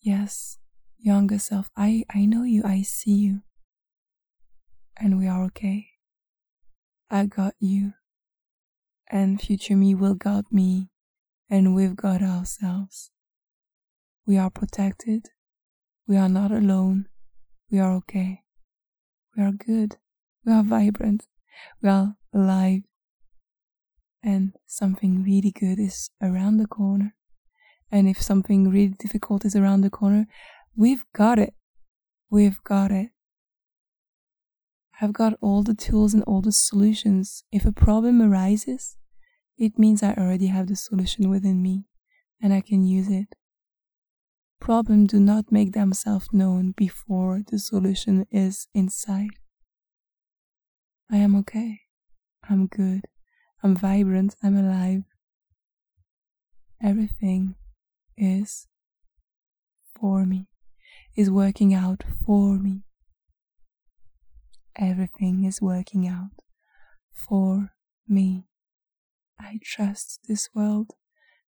Yes, 0.00 0.58
younger 0.98 1.38
self, 1.38 1.70
I, 1.76 2.04
I 2.14 2.24
know 2.26 2.44
you, 2.44 2.62
I 2.64 2.82
see 2.82 3.12
you. 3.14 3.42
And 4.98 5.18
we 5.18 5.26
are 5.26 5.44
okay. 5.44 5.86
I 7.10 7.26
got 7.26 7.54
you. 7.58 7.94
And 9.10 9.40
future 9.40 9.76
me 9.76 9.94
will 9.94 10.14
got 10.14 10.52
me. 10.52 10.90
And 11.48 11.74
we've 11.74 11.96
got 11.96 12.22
ourselves. 12.22 13.10
We 14.26 14.38
are 14.38 14.50
protected. 14.50 15.30
We 16.06 16.16
are 16.16 16.28
not 16.28 16.52
alone. 16.52 17.08
We 17.70 17.78
are 17.78 17.92
okay. 17.96 18.42
We 19.36 19.42
are 19.42 19.52
good. 19.52 19.96
We 20.44 20.52
are 20.52 20.62
vibrant. 20.62 21.26
We 21.82 21.88
are 21.88 22.16
alive. 22.34 22.82
And 24.22 24.52
something 24.66 25.22
really 25.22 25.50
good 25.50 25.78
is 25.78 26.10
around 26.22 26.58
the 26.58 26.66
corner. 26.66 27.14
And 27.90 28.08
if 28.08 28.22
something 28.22 28.70
really 28.70 28.94
difficult 28.98 29.44
is 29.44 29.56
around 29.56 29.80
the 29.80 29.90
corner, 29.90 30.26
we've 30.76 31.04
got 31.14 31.38
it. 31.38 31.54
We've 32.30 32.62
got 32.62 32.92
it. 32.92 33.10
I've 35.00 35.14
got 35.14 35.34
all 35.40 35.62
the 35.62 35.74
tools 35.74 36.12
and 36.12 36.22
all 36.24 36.42
the 36.42 36.52
solutions. 36.52 37.42
If 37.50 37.64
a 37.64 37.72
problem 37.72 38.20
arises, 38.20 38.98
it 39.56 39.78
means 39.78 40.02
I 40.02 40.14
already 40.14 40.48
have 40.48 40.68
the 40.68 40.76
solution 40.76 41.30
within 41.30 41.62
me 41.62 41.86
and 42.40 42.52
I 42.52 42.60
can 42.60 42.84
use 42.84 43.08
it. 43.08 43.34
Problems 44.60 45.10
do 45.10 45.18
not 45.18 45.50
make 45.50 45.72
themselves 45.72 46.28
known 46.32 46.72
before 46.76 47.42
the 47.50 47.58
solution 47.58 48.26
is 48.30 48.68
inside. 48.74 49.39
I 51.12 51.16
am 51.16 51.34
okay. 51.36 51.80
I'm 52.48 52.68
good. 52.68 53.06
I'm 53.64 53.74
vibrant. 53.74 54.36
I'm 54.42 54.56
alive. 54.56 55.02
Everything 56.82 57.56
is 58.16 58.68
for 59.98 60.24
me, 60.24 60.46
is 61.16 61.30
working 61.30 61.74
out 61.74 62.04
for 62.24 62.54
me. 62.54 62.84
Everything 64.78 65.44
is 65.44 65.60
working 65.60 66.06
out 66.06 66.42
for 67.12 67.72
me. 68.08 68.46
I 69.38 69.58
trust 69.64 70.20
this 70.28 70.48
world 70.54 70.92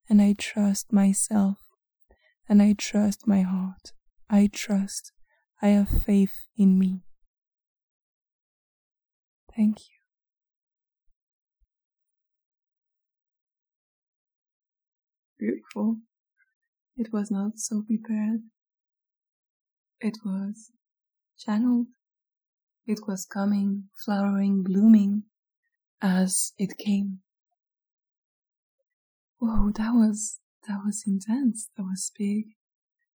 and 0.08 0.20
I 0.20 0.34
trust 0.36 0.92
myself 0.92 1.58
and 2.48 2.60
I 2.60 2.74
trust 2.76 3.26
my 3.28 3.42
heart. 3.42 3.92
I 4.28 4.50
trust. 4.52 5.12
I 5.62 5.68
have 5.68 5.88
faith 5.88 6.46
in 6.56 6.78
me. 6.78 7.04
Thank 9.56 9.78
you. 9.80 9.94
Beautiful. 15.38 15.98
It 16.96 17.12
was 17.12 17.30
not 17.30 17.58
so 17.58 17.82
prepared. 17.82 18.42
It 20.00 20.18
was 20.24 20.70
channeled. 21.38 21.88
It 22.86 23.00
was 23.06 23.24
coming, 23.26 23.88
flowering, 24.04 24.62
blooming 24.62 25.24
as 26.00 26.52
it 26.58 26.78
came. 26.78 27.20
Whoa, 29.38 29.70
that 29.72 29.92
was 29.92 30.38
that 30.68 30.80
was 30.84 31.04
intense. 31.06 31.68
That 31.76 31.82
was 31.84 32.12
big. 32.16 32.54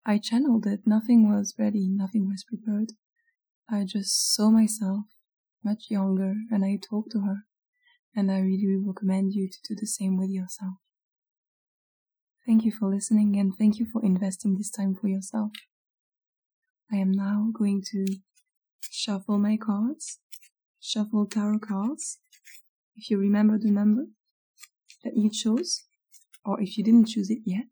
I 0.07 0.19
channeled 0.19 0.67
it. 0.67 0.87
Nothing 0.87 1.29
was 1.29 1.55
ready. 1.59 1.89
Nothing 1.89 2.29
was 2.29 2.45
prepared. 2.45 2.93
I 3.69 3.85
just 3.85 4.35
saw 4.35 4.51
myself 4.51 5.07
much 5.65 5.87
younger 5.89 6.35
and 6.51 6.65
I 6.65 6.79
talk 6.79 7.11
to 7.11 7.21
her. 7.21 7.45
And 8.15 8.31
I 8.31 8.41
really 8.41 8.77
recommend 8.77 9.33
you 9.33 9.49
to 9.49 9.59
do 9.69 9.75
the 9.81 9.87
same 9.87 10.19
with 10.19 10.29
yourself. 10.31 10.75
Thank 12.47 12.65
you 12.65 12.73
for 12.73 12.91
listening 12.91 13.39
and 13.39 13.53
thank 13.57 13.79
you 13.79 13.87
for 13.91 14.05
investing 14.05 14.57
this 14.57 14.71
time 14.71 14.95
for 15.01 15.09
yourself. 15.09 15.53
I 16.93 16.97
am 16.97 17.13
now 17.13 17.51
going 17.57 17.83
to 17.93 18.05
shuffle 18.91 19.39
my 19.39 19.57
cards, 19.57 20.19
shuffle 20.81 21.27
tarot 21.27 21.61
cards. 21.61 22.19
If 22.97 23.09
you 23.09 23.19
remember 23.19 23.59
the 23.59 23.71
number 23.71 24.07
that 25.05 25.17
you 25.17 25.31
chose, 25.31 25.85
or 26.45 26.61
if 26.61 26.77
you 26.77 26.85
didn't 26.85 27.09
choose 27.09 27.31
it 27.31 27.39
yet, 27.47 27.65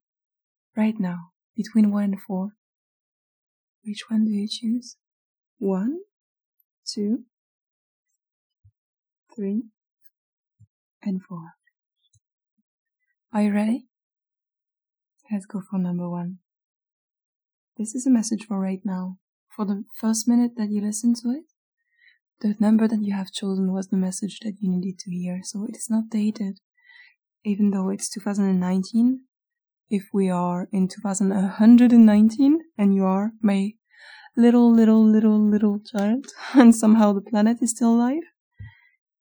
right 0.77 0.99
now, 0.99 1.33
between 1.57 1.91
1 1.91 2.05
and 2.05 2.23
4, 2.23 2.51
which 3.85 4.05
one 4.09 4.25
do 4.25 4.31
you 4.31 4.49
choose? 4.49 4.97
1, 5.59 5.99
2, 6.95 7.25
3, 9.41 9.63
and 11.03 11.23
4. 11.23 11.39
Are 13.33 13.43
you 13.43 13.55
ready? 13.55 13.87
Let's 15.33 15.47
go 15.47 15.63
for 15.63 15.79
number 15.79 16.11
1. 16.11 16.37
This 17.79 17.95
is 17.95 18.07
a 18.07 18.11
message 18.11 18.45
for 18.47 18.61
right 18.61 18.83
now. 18.85 19.17
For 19.57 19.65
the 19.65 19.85
first 19.99 20.29
minute 20.29 20.53
that 20.59 20.69
you 20.71 20.83
listen 20.83 21.15
to 21.23 21.31
it, 21.31 21.45
the 22.43 22.55
number 22.61 22.87
that 22.87 23.03
you 23.03 23.15
have 23.15 23.33
chosen 23.33 23.73
was 23.73 23.89
the 23.89 23.97
message 23.97 24.41
that 24.43 24.57
you 24.61 24.71
needed 24.71 24.99
to 24.99 25.11
hear, 25.11 25.41
so 25.43 25.65
it 25.65 25.75
is 25.75 25.89
not 25.89 26.11
dated 26.11 26.59
even 27.43 27.71
though 27.71 27.89
it's 27.89 28.11
2019, 28.11 29.21
if 29.89 30.03
we 30.13 30.29
are 30.29 30.69
in 30.71 30.87
2119 30.87 32.59
and 32.77 32.95
you 32.95 33.07
are 33.07 33.31
my 33.41 33.73
little, 34.37 34.71
little, 34.71 35.03
little, 35.03 35.41
little 35.41 35.81
child 35.81 36.27
and 36.53 36.77
somehow 36.77 37.15
the 37.15 37.23
planet 37.23 37.57
is 37.63 37.71
still 37.71 37.95
alive, 37.95 38.23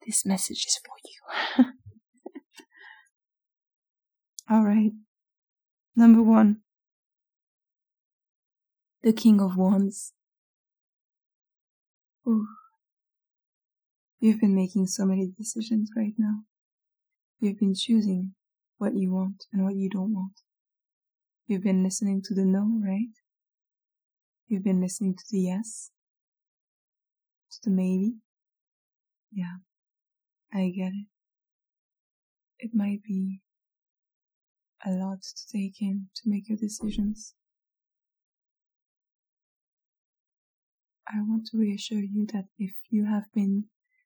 this 0.09 0.25
message 0.25 0.65
is 0.65 0.79
for 0.83 0.95
you. 1.05 1.65
All 4.49 4.63
right. 4.63 4.91
Number 5.95 6.23
one. 6.23 6.61
The 9.03 9.13
King 9.13 9.39
of 9.39 9.55
Wands. 9.55 10.13
Ooh. 12.27 12.47
You've 14.19 14.39
been 14.39 14.55
making 14.55 14.87
so 14.87 15.05
many 15.05 15.31
decisions 15.37 15.91
right 15.95 16.15
now. 16.17 16.39
You've 17.39 17.59
been 17.59 17.75
choosing 17.75 18.33
what 18.79 18.95
you 18.95 19.13
want 19.13 19.45
and 19.53 19.63
what 19.63 19.75
you 19.75 19.91
don't 19.91 20.11
want. 20.11 20.41
You've 21.45 21.63
been 21.63 21.83
listening 21.83 22.23
to 22.25 22.33
the 22.33 22.45
no, 22.45 22.81
right? 22.83 23.13
You've 24.47 24.63
been 24.63 24.81
listening 24.81 25.13
to 25.17 25.23
the 25.29 25.39
yes, 25.39 25.91
to 27.51 27.69
the 27.69 27.75
maybe. 27.75 28.15
Yeah, 29.31 29.57
I 30.53 30.69
get 30.69 30.93
it. 30.93 31.07
It 32.59 32.71
might 32.73 33.03
be 33.03 33.41
a 34.85 34.91
lot 34.91 35.21
to 35.21 35.47
take 35.51 35.81
in 35.81 36.07
to 36.15 36.21
make 36.25 36.49
your 36.49 36.57
decisions. 36.57 37.35
I 41.07 41.21
want 41.21 41.47
to 41.47 41.57
reassure 41.57 41.99
you 41.99 42.27
that 42.33 42.45
if 42.57 42.73
you 42.89 43.05
have 43.05 43.25
been 43.33 43.65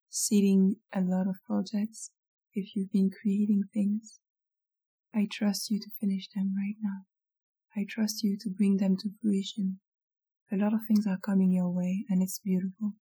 seeding 0.10 0.76
a 0.94 1.02
lot 1.02 1.28
of 1.28 1.36
projects 1.48 2.12
if 2.54 2.76
you've 2.76 2.92
been 2.92 3.10
creating 3.10 3.64
things. 3.74 4.20
I 5.14 5.28
trust 5.32 5.70
you 5.70 5.80
to 5.80 5.90
finish 6.00 6.28
them 6.36 6.54
right 6.56 6.76
now. 6.82 7.06
I 7.76 7.86
trust 7.90 8.24
you 8.24 8.38
to 8.42 8.50
bring 8.50 8.78
them 8.78 8.96
to 8.98 9.10
fruition. 9.22 9.80
A 10.52 10.56
lot 10.56 10.74
of 10.74 10.82
things 10.88 11.08
are 11.08 11.18
coming 11.18 11.52
your 11.52 11.70
way 11.70 12.06
and 12.10 12.22
it's 12.22 12.40
beautiful. 12.40 12.94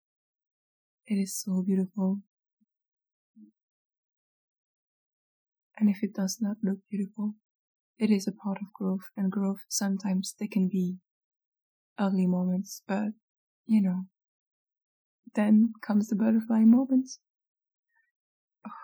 It 1.07 1.16
is 1.16 1.38
so 1.38 1.62
beautiful. 1.62 2.20
And 5.83 5.90
if 5.90 6.05
it 6.05 6.14
does 6.14 6.38
not 6.40 6.59
look 6.62 6.79
beautiful, 6.88 7.35
it 7.99 8.09
is 8.09 8.29
a 8.29 8.33
part 8.33 8.59
of 8.62 8.73
growth 8.73 9.11
and 9.16 9.33
growth 9.33 9.64
sometimes 9.68 10.37
they 10.38 10.47
can 10.47 10.68
be 10.68 10.99
ugly 11.99 12.29
moments, 12.29 12.83
but 12.87 13.14
you 13.66 13.83
know, 13.83 14.07
then 15.35 15.73
comes 15.83 16.07
the 16.07 16.14
butterfly 16.14 16.61
moments 16.61 17.18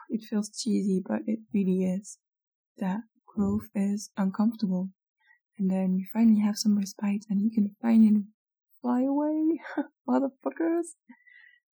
it 0.08 0.24
feels 0.24 0.50
cheesy, 0.50 1.02
but 1.06 1.20
it 1.26 1.40
really 1.52 1.84
is. 1.84 2.18
That 2.78 3.00
growth 3.26 3.68
is 3.74 4.10
uncomfortable. 4.16 4.90
And 5.58 5.70
then 5.70 5.96
you 5.98 6.06
finally 6.12 6.40
have 6.40 6.56
some 6.56 6.76
respite 6.76 7.26
and 7.28 7.40
you 7.40 7.50
can 7.50 7.74
finally 7.82 8.24
fly 8.80 9.02
away, 9.02 9.60
motherfuckers. 10.08 10.94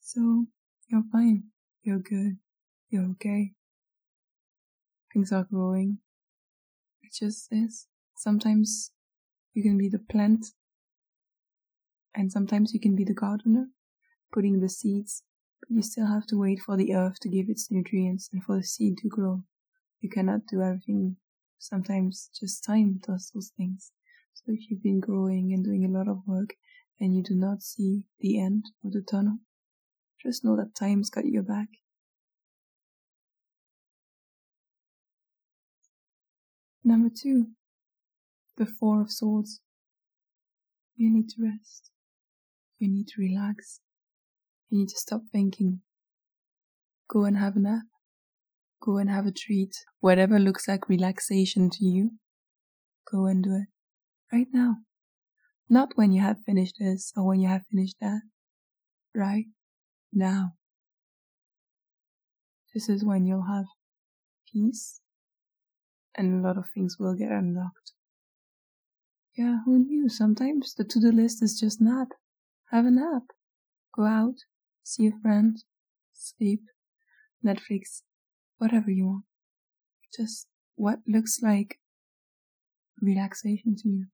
So, 0.01 0.45
you're 0.89 1.03
fine. 1.11 1.45
You're 1.83 1.99
good. 1.99 2.37
You're 2.89 3.09
okay. 3.11 3.53
Things 5.15 5.31
are 5.31 5.47
growing. 5.49 5.99
It 7.01 7.13
just 7.17 7.47
is. 7.49 7.87
Sometimes 8.17 8.91
you 9.55 9.63
can 9.63 9.77
be 9.77 9.89
the 9.89 9.97
plant, 9.97 10.45
and 12.13 12.31
sometimes 12.31 12.73
you 12.73 12.79
can 12.79 12.95
be 12.95 13.05
the 13.05 13.13
gardener, 13.13 13.69
putting 14.31 14.59
the 14.59 14.69
seeds 14.69 15.23
but 15.67 15.73
you 15.73 15.81
still 15.81 16.07
have 16.07 16.25
to 16.27 16.37
wait 16.37 16.59
for 16.59 16.77
the 16.77 16.93
earth 16.93 17.19
to 17.21 17.29
give 17.29 17.49
its 17.49 17.71
nutrients 17.71 18.29
and 18.31 18.43
for 18.43 18.57
the 18.57 18.63
seed 18.63 18.97
to 18.99 19.07
grow. 19.07 19.43
You 20.01 20.09
cannot 20.09 20.41
do 20.47 20.61
everything. 20.61 21.17
Sometimes 21.57 22.29
just 22.39 22.63
time 22.63 22.99
does 23.01 23.31
those 23.33 23.51
things. 23.57 23.91
So 24.33 24.51
if 24.51 24.69
you've 24.69 24.83
been 24.83 24.99
growing 24.99 25.53
and 25.53 25.63
doing 25.63 25.85
a 25.85 25.97
lot 25.97 26.07
of 26.07 26.21
work 26.27 26.55
and 26.99 27.15
you 27.15 27.23
do 27.23 27.35
not 27.35 27.63
see 27.63 28.03
the 28.19 28.39
end 28.39 28.65
of 28.83 28.91
the 28.91 29.01
tunnel, 29.01 29.37
just 30.21 30.43
know 30.43 30.55
that 30.57 30.75
time's 30.75 31.09
got 31.09 31.25
your 31.25 31.43
back. 31.43 31.69
Number 36.87 37.09
two, 37.09 37.47
the 38.57 38.67
Four 38.67 39.01
of 39.01 39.11
Swords. 39.11 39.59
You 40.95 41.11
need 41.11 41.29
to 41.29 41.37
rest. 41.41 41.89
You 42.77 42.87
need 42.87 43.07
to 43.07 43.21
relax. 43.21 43.79
You 44.69 44.77
need 44.77 44.89
to 44.89 44.99
stop 44.99 45.21
thinking. 45.31 45.81
Go 47.09 47.23
and 47.25 47.37
have 47.37 47.55
a 47.55 47.59
nap. 47.59 47.85
Go 48.79 48.97
and 48.97 49.09
have 49.09 49.25
a 49.25 49.31
treat. 49.31 49.73
Whatever 49.99 50.37
looks 50.37 50.67
like 50.67 50.87
relaxation 50.87 51.71
to 51.71 51.83
you, 51.83 52.11
go 53.11 53.25
and 53.25 53.43
do 53.43 53.55
it. 53.55 53.67
Right 54.31 54.47
now. 54.53 54.75
Not 55.67 55.93
when 55.95 56.11
you 56.11 56.21
have 56.21 56.43
finished 56.45 56.75
this 56.79 57.11
or 57.17 57.25
when 57.25 57.39
you 57.39 57.47
have 57.47 57.63
finished 57.71 57.95
that. 57.99 58.21
Right 59.15 59.45
now. 60.13 60.51
This 62.75 62.89
is 62.89 63.03
when 63.03 63.25
you'll 63.25 63.47
have 63.47 63.65
peace 64.53 65.01
and 66.17 66.43
a 66.43 66.47
lot 66.47 66.57
of 66.57 66.65
things 66.73 66.97
will 66.99 67.15
get 67.15 67.31
unlocked. 67.31 67.91
Yeah, 69.37 69.57
who 69.65 69.79
knew? 69.79 70.07
Sometimes 70.07 70.73
the 70.73 70.85
to 70.85 70.99
do 70.99 71.11
list 71.11 71.43
is 71.43 71.59
just 71.59 71.81
nap. 71.81 72.09
Have 72.71 72.85
a 72.85 72.91
nap. 72.91 73.23
Go 73.93 74.03
out, 74.03 74.35
see 74.83 75.07
a 75.07 75.11
friend, 75.21 75.57
sleep, 76.13 76.61
Netflix, 77.45 78.01
whatever 78.57 78.91
you 78.91 79.05
want. 79.05 79.25
Just 80.15 80.47
what 80.75 80.99
looks 81.07 81.41
like 81.41 81.79
relaxation 83.01 83.75
to 83.75 83.89
you. 83.89 84.05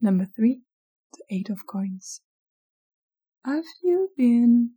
Number 0.00 0.28
three, 0.36 0.62
the 1.12 1.24
Eight 1.34 1.50
of 1.50 1.66
Coins. 1.66 2.20
Have 3.44 3.64
you 3.82 4.10
been 4.16 4.70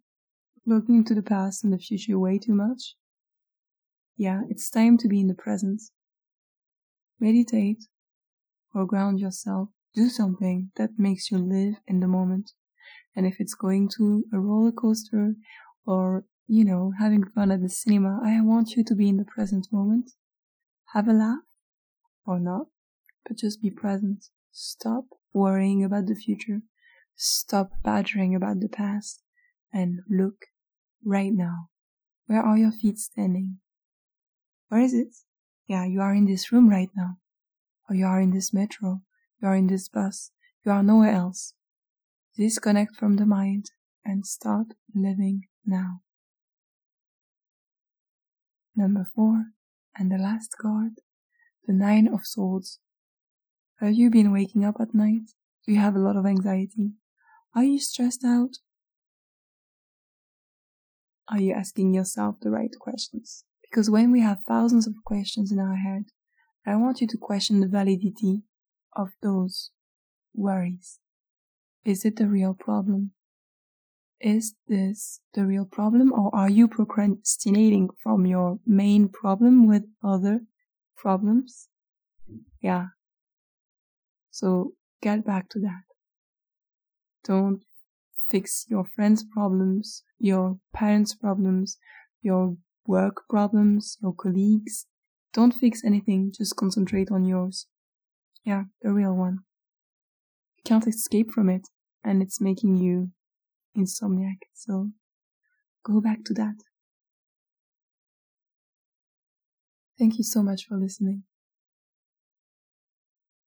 looking 0.65 1.03
to 1.05 1.13
the 1.13 1.21
past 1.21 1.63
and 1.63 1.71
the 1.71 1.77
future 1.77 2.17
way 2.17 2.39
too 2.39 2.55
much? 2.55 2.95
Yeah, 4.17 4.41
it's 4.49 4.69
time 4.69 4.97
to 4.99 5.07
be 5.07 5.19
in 5.19 5.27
the 5.27 5.33
present. 5.33 5.81
Meditate 7.19 7.85
or 8.73 8.85
ground 8.85 9.19
yourself. 9.19 9.69
Do 9.93 10.09
something 10.09 10.71
that 10.77 10.91
makes 10.97 11.31
you 11.31 11.37
live 11.37 11.75
in 11.87 11.99
the 11.99 12.07
moment. 12.07 12.51
And 13.15 13.25
if 13.25 13.35
it's 13.39 13.55
going 13.55 13.89
to 13.97 14.23
a 14.33 14.39
roller 14.39 14.71
coaster 14.71 15.35
or, 15.85 16.23
you 16.47 16.63
know, 16.63 16.93
having 16.99 17.25
fun 17.25 17.51
at 17.51 17.61
the 17.61 17.69
cinema, 17.69 18.19
I 18.23 18.41
want 18.41 18.71
you 18.71 18.83
to 18.85 18.95
be 18.95 19.09
in 19.09 19.17
the 19.17 19.25
present 19.25 19.67
moment. 19.71 20.11
Have 20.93 21.07
a 21.07 21.13
laugh 21.13 21.39
or 22.25 22.39
not, 22.39 22.67
but 23.27 23.37
just 23.37 23.61
be 23.61 23.69
present. 23.69 24.25
Stop 24.51 25.05
worrying 25.33 25.83
about 25.83 26.07
the 26.07 26.15
future. 26.15 26.61
Stop 27.15 27.71
badgering 27.83 28.35
about 28.35 28.59
the 28.59 28.69
past 28.69 29.23
and 29.73 29.99
look 30.09 30.45
right 31.05 31.31
now. 31.33 31.69
Where 32.27 32.41
are 32.41 32.57
your 32.57 32.71
feet 32.71 32.97
standing? 32.97 33.59
Where 34.71 34.79
is 34.79 34.93
it? 34.93 35.13
Yeah, 35.67 35.83
you 35.83 35.99
are 35.99 36.15
in 36.15 36.27
this 36.27 36.49
room 36.49 36.69
right 36.69 36.89
now. 36.95 37.17
Or 37.89 37.95
you 37.97 38.05
are 38.05 38.21
in 38.21 38.31
this 38.31 38.53
metro. 38.53 39.01
You 39.41 39.49
are 39.49 39.55
in 39.55 39.67
this 39.67 39.89
bus. 39.89 40.31
You 40.65 40.71
are 40.71 40.81
nowhere 40.81 41.11
else. 41.11 41.55
Disconnect 42.37 42.95
from 42.95 43.17
the 43.17 43.25
mind 43.25 43.71
and 44.05 44.25
start 44.25 44.67
living 44.95 45.41
now. 45.65 45.99
Number 48.73 49.05
four, 49.13 49.47
and 49.97 50.09
the 50.09 50.17
last 50.17 50.55
card, 50.57 50.93
the 51.67 51.73
Nine 51.73 52.07
of 52.07 52.21
Swords. 52.23 52.79
Have 53.81 53.95
you 53.95 54.09
been 54.09 54.31
waking 54.31 54.63
up 54.63 54.75
at 54.79 54.95
night? 54.95 55.33
Do 55.65 55.73
you 55.73 55.79
have 55.79 55.97
a 55.97 55.99
lot 55.99 56.15
of 56.15 56.25
anxiety? 56.25 56.93
Are 57.53 57.65
you 57.65 57.77
stressed 57.77 58.23
out? 58.23 58.59
Are 61.27 61.41
you 61.41 61.51
asking 61.51 61.93
yourself 61.93 62.37
the 62.41 62.51
right 62.51 62.73
questions? 62.79 63.43
Because 63.71 63.89
when 63.89 64.11
we 64.11 64.19
have 64.19 64.39
thousands 64.45 64.85
of 64.85 64.95
questions 65.05 65.49
in 65.49 65.57
our 65.57 65.77
head, 65.77 66.03
I 66.67 66.75
want 66.75 66.99
you 66.99 67.07
to 67.07 67.17
question 67.17 67.61
the 67.61 67.67
validity 67.67 68.43
of 68.93 69.11
those 69.23 69.71
worries. 70.35 70.99
Is 71.85 72.03
it 72.03 72.17
the 72.17 72.27
real 72.27 72.53
problem? 72.53 73.11
Is 74.19 74.55
this 74.67 75.21
the 75.33 75.45
real 75.45 75.65
problem 75.65 76.11
or 76.11 76.35
are 76.35 76.49
you 76.49 76.67
procrastinating 76.67 77.89
from 78.03 78.25
your 78.25 78.59
main 78.67 79.07
problem 79.07 79.67
with 79.67 79.83
other 80.03 80.41
problems? 80.97 81.69
Yeah, 82.61 82.87
so 84.29 84.73
get 85.01 85.25
back 85.25 85.49
to 85.51 85.59
that. 85.59 85.83
Don't 87.23 87.61
fix 88.29 88.65
your 88.69 88.83
friends' 88.83 89.23
problems, 89.23 90.03
your 90.19 90.59
parents' 90.73 91.15
problems, 91.15 91.77
your 92.21 92.57
work 92.85 93.23
problems, 93.29 93.97
your 94.01 94.13
colleagues. 94.13 94.85
Don't 95.33 95.53
fix 95.53 95.83
anything, 95.83 96.31
just 96.37 96.55
concentrate 96.55 97.09
on 97.11 97.25
yours. 97.25 97.67
Yeah, 98.43 98.63
the 98.81 98.91
real 98.91 99.15
one. 99.15 99.39
You 100.57 100.63
can't 100.65 100.87
escape 100.87 101.31
from 101.31 101.49
it, 101.49 101.67
and 102.03 102.21
it's 102.21 102.41
making 102.41 102.77
you 102.77 103.11
insomniac, 103.77 104.39
so 104.53 104.89
go 105.83 106.01
back 106.01 106.23
to 106.25 106.33
that. 106.33 106.55
Thank 109.97 110.17
you 110.17 110.23
so 110.23 110.41
much 110.41 110.65
for 110.67 110.77
listening. 110.77 111.23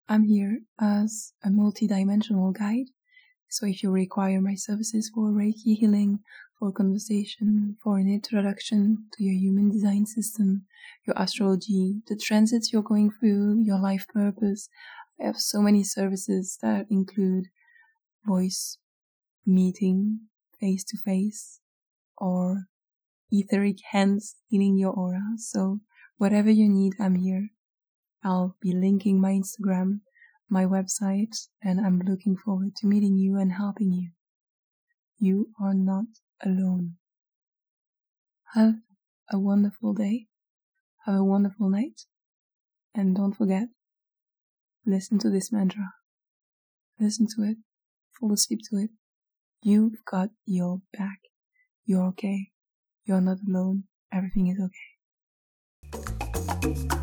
I'm 0.08 0.26
here 0.26 0.60
as 0.80 1.34
a 1.44 1.50
multidimensional 1.50 2.54
guide. 2.54 2.88
So 3.50 3.66
if 3.66 3.84
you 3.84 3.92
require 3.92 4.42
my 4.42 4.56
services 4.56 5.12
for 5.14 5.32
Reiki 5.32 5.78
healing, 5.78 6.20
for 6.64 6.72
conversation, 6.72 7.76
for 7.84 7.98
an 7.98 8.08
introduction 8.08 8.98
to 9.12 9.22
your 9.22 9.34
human 9.34 9.70
design 9.70 10.06
system, 10.06 10.64
your 11.06 11.14
astrology, 11.18 12.02
the 12.08 12.16
transits 12.16 12.72
you're 12.72 12.82
going 12.82 13.12
through, 13.12 13.62
your 13.62 13.78
life 13.78 14.06
purpose, 14.14 14.70
I 15.20 15.26
have 15.26 15.36
so 15.36 15.60
many 15.60 15.84
services 15.84 16.58
that 16.62 16.86
include 16.90 17.48
voice 18.26 18.78
meeting 19.46 20.22
face 20.58 20.86
to 20.86 20.98
face 20.98 21.60
or 22.18 22.64
etheric 23.30 23.80
hands 23.92 24.38
healing 24.48 24.78
your 24.78 24.94
aura. 24.94 25.36
So 25.40 25.82
whatever 26.18 26.50
you 26.50 26.70
need, 26.70 26.94
I'm 26.98 27.16
here. 27.16 27.50
I'll 28.24 28.56
be 28.62 28.72
linking 28.72 29.20
my 29.20 29.32
Instagram, 29.32 30.00
my 30.50 30.64
website, 30.64 31.36
and 31.62 31.82
I'm 31.86 32.00
looking 32.08 32.38
forward 32.38 32.78
to 32.78 32.88
meeting 32.88 33.18
you 33.18 33.38
and 33.38 33.52
helping 33.52 33.92
you. 33.92 34.12
You 35.20 35.50
are 35.62 35.74
not 35.74 36.06
alone. 36.44 36.96
Have 38.54 38.76
a 39.32 39.40
wonderful 39.40 39.94
day. 39.94 40.28
Have 41.06 41.16
a 41.16 41.24
wonderful 41.24 41.70
night. 41.70 42.02
And 42.94 43.16
don't 43.16 43.34
forget, 43.34 43.70
listen 44.86 45.18
to 45.20 45.30
this 45.30 45.52
mantra. 45.52 45.94
Listen 47.00 47.28
to 47.36 47.44
it. 47.44 47.58
Fall 48.20 48.34
asleep 48.34 48.60
to 48.70 48.78
it. 48.78 48.92
You've 49.62 50.06
got 50.10 50.30
your 50.46 50.82
back. 50.98 51.20
You're 51.86 52.08
okay. 52.10 52.50
You're 53.06 53.22
not 53.22 53.38
alone. 53.48 53.86
Everything 54.12 54.48
is 54.48 54.60
okay. 56.62 57.03